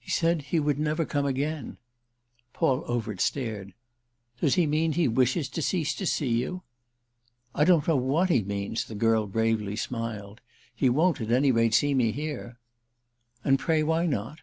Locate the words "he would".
0.48-0.78